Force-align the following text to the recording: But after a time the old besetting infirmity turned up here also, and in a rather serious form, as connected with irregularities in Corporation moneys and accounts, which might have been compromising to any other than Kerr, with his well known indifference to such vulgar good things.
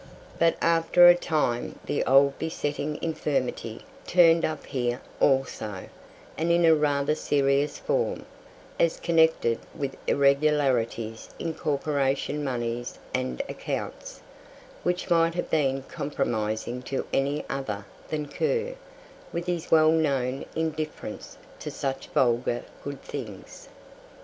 But 0.39 0.55
after 0.61 1.07
a 1.07 1.13
time 1.13 1.77
the 1.85 2.03
old 2.05 2.39
besetting 2.39 2.97
infirmity 3.03 3.81
turned 4.07 4.43
up 4.43 4.65
here 4.65 4.99
also, 5.19 5.89
and 6.39 6.51
in 6.51 6.65
a 6.65 6.73
rather 6.73 7.13
serious 7.13 7.77
form, 7.77 8.25
as 8.79 8.99
connected 8.99 9.59
with 9.75 9.95
irregularities 10.07 11.29
in 11.37 11.53
Corporation 11.53 12.43
moneys 12.43 12.97
and 13.13 13.43
accounts, 13.47 14.21
which 14.81 15.11
might 15.11 15.35
have 15.35 15.51
been 15.51 15.83
compromising 15.83 16.81
to 16.89 17.05
any 17.13 17.45
other 17.47 17.85
than 18.09 18.27
Kerr, 18.27 18.73
with 19.31 19.45
his 19.45 19.69
well 19.69 19.91
known 19.91 20.45
indifference 20.55 21.37
to 21.59 21.69
such 21.69 22.07
vulgar 22.07 22.63
good 22.83 23.03
things. 23.03 23.69